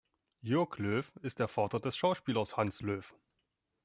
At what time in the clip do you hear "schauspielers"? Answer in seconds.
1.95-2.57